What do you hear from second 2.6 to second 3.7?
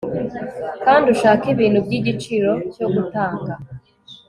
cyo gutanga